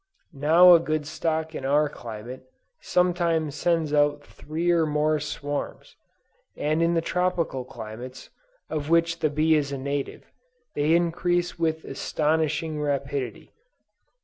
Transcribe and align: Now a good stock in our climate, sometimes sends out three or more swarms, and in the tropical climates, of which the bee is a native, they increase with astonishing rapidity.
Now 0.33 0.73
a 0.73 0.79
good 0.79 1.05
stock 1.05 1.53
in 1.53 1.63
our 1.63 1.87
climate, 1.87 2.45
sometimes 2.79 3.53
sends 3.53 3.93
out 3.93 4.23
three 4.25 4.71
or 4.71 4.87
more 4.87 5.19
swarms, 5.19 5.95
and 6.57 6.81
in 6.81 6.95
the 6.95 7.01
tropical 7.05 7.63
climates, 7.63 8.31
of 8.67 8.89
which 8.89 9.19
the 9.19 9.29
bee 9.29 9.53
is 9.53 9.71
a 9.71 9.77
native, 9.77 10.23
they 10.73 10.95
increase 10.95 11.59
with 11.59 11.85
astonishing 11.85 12.81
rapidity. 12.81 13.51